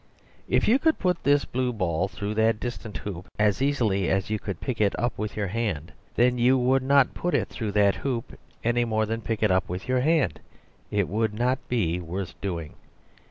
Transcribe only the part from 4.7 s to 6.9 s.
it up with your hand, then you would